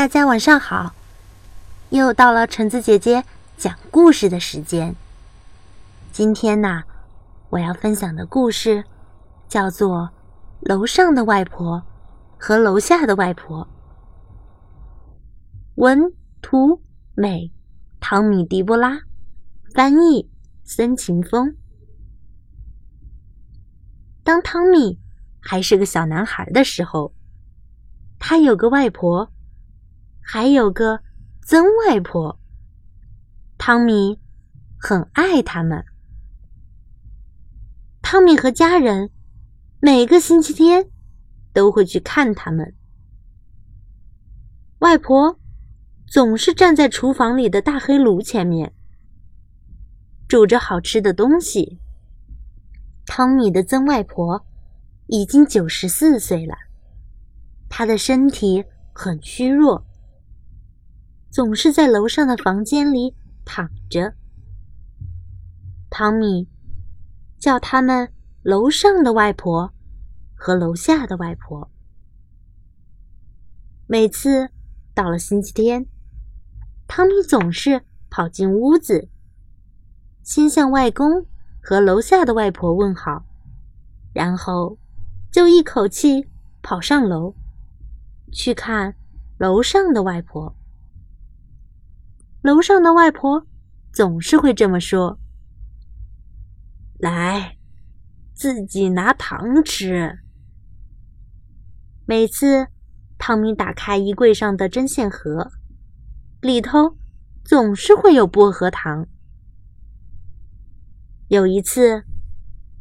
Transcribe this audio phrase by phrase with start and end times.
[0.00, 0.94] 大家晚上好，
[1.90, 3.22] 又到了橙子姐姐
[3.58, 4.96] 讲故事的时间。
[6.10, 6.84] 今天呢，
[7.50, 8.86] 我要分享的故事
[9.46, 9.98] 叫做
[10.60, 11.82] 《楼上的外婆
[12.38, 13.66] 和楼下的外婆》。
[15.74, 16.80] 文图
[17.14, 17.52] 美，
[18.00, 19.00] 汤米·迪波拉，
[19.74, 20.30] 翻译
[20.64, 21.54] 孙晴风。
[24.24, 24.98] 当汤米
[25.42, 27.12] 还是个小男孩的时候，
[28.18, 29.30] 他有个外婆。
[30.32, 31.00] 还有个
[31.42, 32.38] 曾外婆，
[33.58, 34.20] 汤米
[34.78, 35.84] 很爱他们。
[38.00, 39.10] 汤米和家人
[39.80, 40.88] 每个星期天
[41.52, 42.76] 都会去看他们。
[44.78, 45.40] 外婆
[46.06, 48.72] 总是站在厨房里的大黑炉前面，
[50.28, 51.80] 煮着好吃的东西。
[53.04, 54.46] 汤米的曾外婆
[55.08, 56.54] 已经九十四岁了，
[57.68, 59.89] 她的身体很虚弱。
[61.30, 64.14] 总是在楼上的房间里躺着。
[65.88, 66.48] 汤米
[67.38, 69.72] 叫他们楼上的外婆
[70.34, 71.70] 和楼下的外婆。
[73.86, 74.50] 每次
[74.94, 75.86] 到了星期天，
[76.86, 79.08] 汤米总是跑进屋子，
[80.22, 81.26] 先向外公
[81.62, 83.24] 和楼下的外婆问好，
[84.12, 84.78] 然后
[85.30, 86.28] 就一口气
[86.62, 87.34] 跑上楼
[88.32, 88.96] 去看
[89.38, 90.56] 楼上的外婆。
[92.42, 93.46] 楼上的外婆
[93.92, 95.20] 总是会这么说
[96.98, 97.58] ：“来，
[98.32, 100.20] 自己拿糖吃。”
[102.06, 102.66] 每次
[103.18, 105.52] 汤米打开衣柜上的针线盒，
[106.40, 106.96] 里头
[107.44, 109.06] 总是会有薄荷糖。
[111.28, 112.02] 有一次，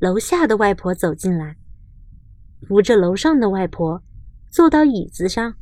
[0.00, 1.56] 楼下的外婆走进来，
[2.66, 4.02] 扶着楼上的外婆
[4.50, 5.54] 坐到椅子上，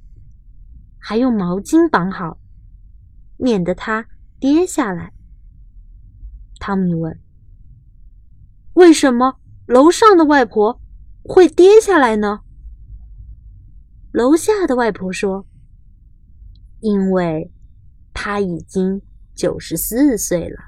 [0.98, 2.39] 还用毛巾绑好。
[3.40, 4.06] 免得它
[4.38, 5.12] 跌下来。
[6.58, 7.18] 汤米问
[8.74, 10.80] ：“为什么楼上的外婆
[11.24, 12.40] 会跌下来呢？”
[14.12, 15.46] 楼下的外婆说
[16.80, 17.50] ：“因为
[18.12, 19.00] 她已经
[19.34, 20.58] 九十四岁了。”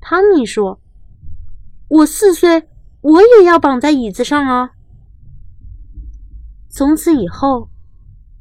[0.00, 0.80] 汤米说
[1.88, 2.68] ：“我四岁，
[3.02, 4.70] 我也要绑在椅子上啊！”
[6.70, 7.68] 从此以后，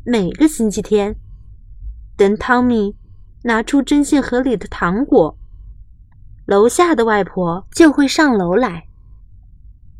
[0.05, 1.17] 每个星期天。
[2.15, 2.95] 等汤米
[3.43, 5.37] 拿出针线盒里的糖果，
[6.45, 8.87] 楼下的外婆就会上楼来，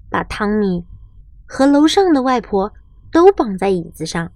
[0.10, 0.86] 把汤米
[1.48, 2.72] 和楼上的外婆
[3.12, 4.32] 都绑在椅子上，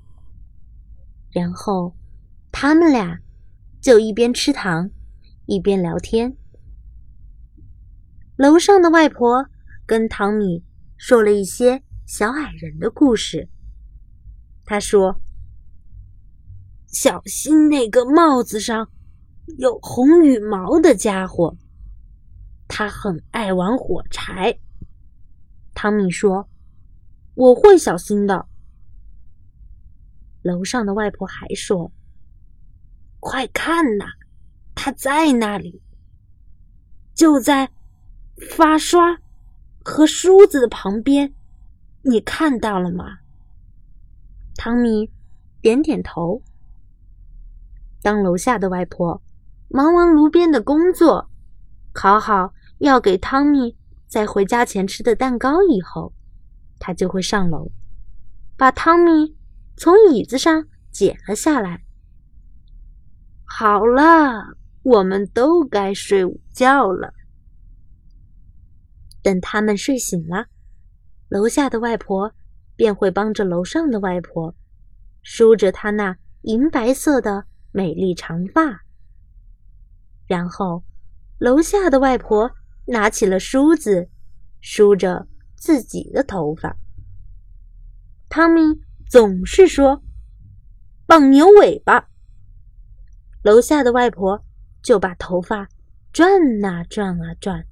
[1.32, 1.96] 然后
[2.52, 3.20] 他们俩
[3.80, 4.90] 就一边吃糖
[5.46, 6.36] 一边聊天。
[8.38, 9.48] 楼上的外婆
[9.86, 10.64] 跟汤米
[10.98, 13.48] 说了一些小矮人的故事，
[14.66, 15.22] 她说。
[16.96, 18.90] 小心那个帽子上
[19.58, 21.58] 有红羽毛的家伙，
[22.70, 24.58] 他很爱玩火柴。
[25.74, 26.48] 汤米说
[27.36, 28.48] ：“我会小心的。”
[30.42, 31.92] 楼上的外婆还说
[33.20, 34.06] ：“快看呐，
[34.74, 35.82] 他在那里，
[37.14, 37.70] 就在
[38.56, 39.20] 发刷
[39.84, 41.34] 和梳子的旁边，
[42.04, 43.18] 你看到了吗？”
[44.56, 45.12] 汤米
[45.60, 46.42] 点点头。
[48.06, 49.20] 当楼下的外婆
[49.68, 51.28] 忙完炉边的工作，
[51.92, 56.14] 烤好要给汤米在回家前吃的蛋糕以后，
[56.78, 57.72] 他就会上楼，
[58.56, 59.36] 把汤米
[59.76, 61.84] 从椅子上捡了下来。
[63.44, 67.12] 好了，我们都该睡午觉了。
[69.24, 70.46] 等他们睡醒了，
[71.28, 72.32] 楼下的外婆
[72.76, 74.54] 便会帮着楼上的外婆
[75.24, 77.46] 梳着她那银白色的。
[77.76, 78.86] 美丽长发，
[80.28, 80.82] 然后
[81.40, 82.50] 楼下的外婆
[82.86, 84.10] 拿起了梳子，
[84.62, 85.28] 梳着
[85.58, 86.78] 自己的头发。
[88.30, 88.62] 汤米
[89.10, 90.02] 总是说
[91.06, 92.08] ：“绑牛尾巴。”
[93.44, 94.42] 楼下的外婆
[94.82, 95.68] 就把头发
[96.14, 96.32] 转
[96.64, 97.68] 啊转啊转，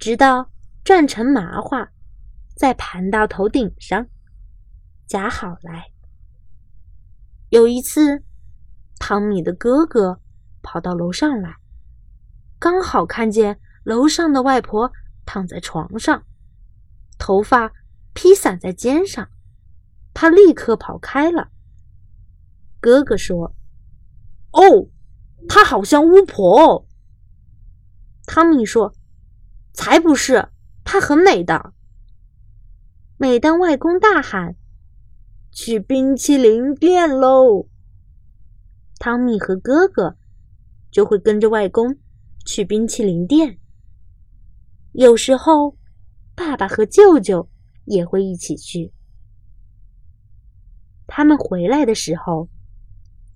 [0.00, 0.50] 直到
[0.82, 1.88] 转成麻花，
[2.56, 4.04] 再盘到头顶上，
[5.06, 5.92] 夹好来。
[7.50, 8.24] 有一次。
[8.98, 10.20] 汤米的哥哥
[10.62, 11.56] 跑到楼上来，
[12.58, 14.92] 刚好看见楼上的外婆
[15.24, 16.24] 躺在床上，
[17.18, 17.72] 头发
[18.12, 19.28] 披散在肩上。
[20.12, 21.48] 他立刻跑开了。
[22.80, 23.54] 哥哥说
[24.52, 24.88] ：“哦，
[25.48, 26.86] 她好像巫婆。”。”
[28.26, 28.92] 汤米说
[29.72, 30.48] ：“才不是，
[30.82, 31.72] 她很美的。”
[33.16, 34.56] 每当外公大喊
[35.52, 37.68] ：“去冰淇淋店喽！”
[38.98, 40.16] 汤米和哥哥
[40.90, 41.96] 就会跟着外公
[42.44, 43.58] 去冰淇淋店。
[44.92, 45.76] 有时候，
[46.34, 47.48] 爸爸和舅舅
[47.84, 48.92] 也会一起去。
[51.06, 52.48] 他们回来的时候，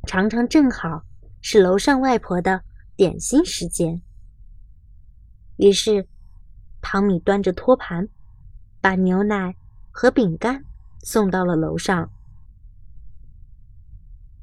[0.06, 1.04] 常常正好
[1.40, 2.62] 是楼上外婆的
[2.96, 4.00] 点心时间。
[5.56, 6.06] 于是，
[6.80, 8.08] 汤米端着托盘，
[8.80, 9.54] 把牛奶
[9.90, 10.64] 和饼干
[11.02, 12.10] 送到了楼上。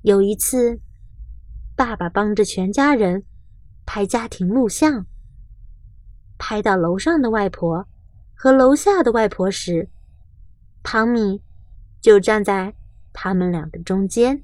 [0.03, 0.79] 有一次，
[1.79, 3.23] 爸爸帮着全家人
[3.85, 5.05] 拍家庭录像。
[6.37, 7.87] 拍到楼上的外婆
[8.35, 9.89] 和楼下的外婆时，
[10.83, 11.41] 汤米
[12.01, 12.75] 就站在
[13.13, 14.43] 他们俩的中间。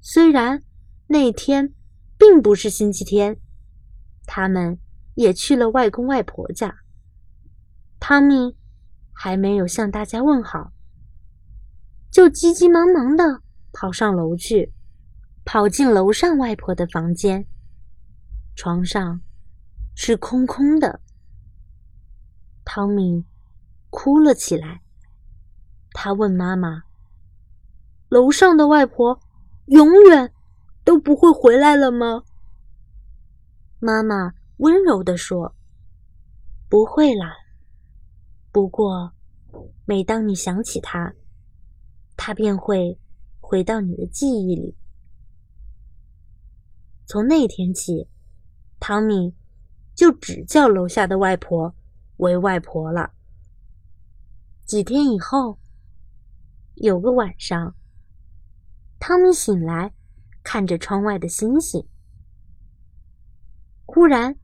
[0.00, 0.62] 虽然
[1.06, 1.74] 那天
[2.16, 3.38] 并不是星期天，
[4.24, 4.78] 他们
[5.16, 6.74] 也去了外公外婆家。
[8.00, 8.56] 汤米
[9.12, 10.72] 还没有向大家问好，
[12.10, 13.42] 就急急忙忙的
[13.74, 14.72] 跑上楼去，
[15.46, 17.46] 跑进楼上外婆的房间，
[18.56, 19.20] 床上。
[19.98, 21.00] 是空空的，
[22.66, 23.24] 汤米
[23.88, 24.82] 哭了起来。
[25.92, 26.82] 他问妈妈
[28.10, 29.18] ：“楼上的外婆
[29.66, 30.34] 永远
[30.84, 32.24] 都不会回来了吗？”
[33.80, 35.54] 妈妈温柔地说
[36.68, 37.32] ：“不会啦。
[38.52, 39.14] 不过，
[39.86, 41.14] 每当你想起她，
[42.18, 42.98] 她便会
[43.40, 44.76] 回到你的记忆里。”
[47.06, 48.08] 从那天起，
[48.78, 49.34] 汤米。
[49.94, 51.74] 就只叫楼下的外婆
[52.18, 53.14] 为外婆了。
[54.66, 55.58] 几天以后，
[56.74, 57.74] 有个晚上，
[58.98, 59.94] 汤米醒来，
[60.42, 61.88] 看着窗外的星星，
[63.86, 64.36] 忽然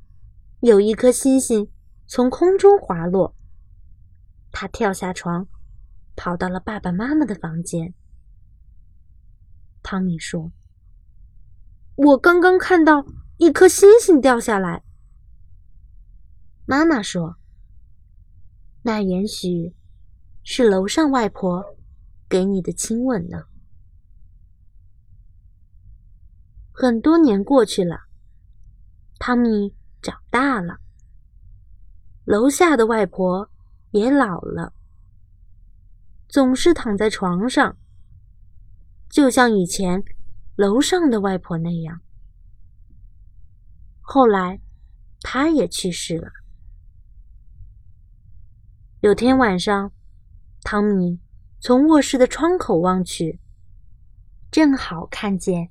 [0.61, 1.71] 有一颗星星
[2.07, 3.37] 从空中滑落。
[4.53, 5.47] 他跳下床，
[6.17, 7.93] 跑到了爸爸妈妈的房间。
[9.83, 10.51] 汤米说
[11.95, 13.05] ：“我刚刚看到
[13.37, 14.83] 一颗星星掉下来。”
[16.65, 17.37] 妈妈说
[18.83, 19.75] ：“那也许
[20.43, 21.77] 是楼上外婆
[22.29, 23.45] 给你的亲吻呢。”
[26.75, 28.01] 很多年过去了，
[29.19, 30.79] 汤米长大了，
[32.25, 33.51] 楼下的外婆
[33.91, 34.73] 也老了，
[36.29, 37.77] 总是躺在床上，
[39.11, 40.03] 就像以前
[40.63, 42.01] 楼上的外婆那样。
[44.01, 44.61] 后来，
[45.21, 46.31] 她也去世了。
[49.01, 49.91] 有天晚上，
[50.63, 51.19] 汤米
[51.59, 53.41] 从卧室的窗口望去，
[54.53, 55.69] 正好看见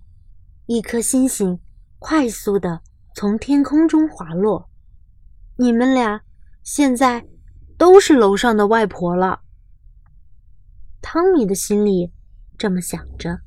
[0.66, 1.58] 一颗星星
[1.98, 2.82] 快速的
[3.16, 4.70] 从天空中滑落。
[5.56, 6.22] 你们俩
[6.64, 7.26] 现在
[7.78, 9.40] 都是楼上的外婆了。
[11.02, 12.12] 汤米的心里
[12.58, 13.40] 这么想着。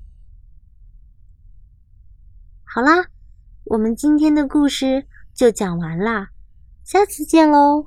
[2.75, 3.07] 好啦，
[3.67, 6.31] 我们今天的故事就讲完啦，
[6.83, 7.83] 下次见喽。